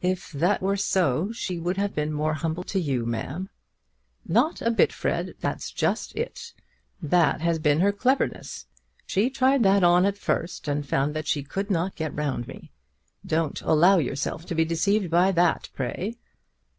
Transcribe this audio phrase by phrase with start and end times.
[0.00, 3.50] "If that were so, she would have been more humble to you, ma'am."
[4.26, 5.34] "Not a bit, Fred.
[5.40, 6.54] That's just it.
[7.02, 8.64] That has been her cleverness.
[9.04, 12.72] She tried that on at first, and found that she could not get round me.
[13.26, 16.16] Don't allow yourself to be deceived by that, I pray.